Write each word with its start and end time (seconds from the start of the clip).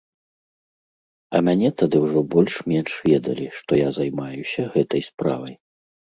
А 1.35 1.41
мяне 1.49 1.69
тады 1.81 1.97
ўжо 2.05 2.23
больш-менш 2.33 2.91
ведалі, 3.09 3.45
што 3.59 3.71
я 3.81 3.89
займаюся 3.99 4.65
гэтай 4.79 5.05
справай. 5.09 5.55